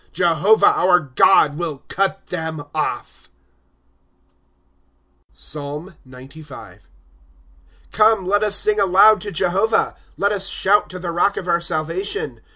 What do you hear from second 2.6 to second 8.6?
off! PSALM XCV. ^ Come, let us